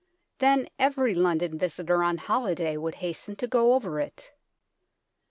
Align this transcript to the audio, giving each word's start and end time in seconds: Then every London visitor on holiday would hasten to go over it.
Then 0.39 0.67
every 0.79 1.13
London 1.13 1.59
visitor 1.59 2.03
on 2.03 2.17
holiday 2.17 2.75
would 2.75 2.95
hasten 2.95 3.35
to 3.35 3.45
go 3.45 3.75
over 3.75 3.99
it. 3.99 4.33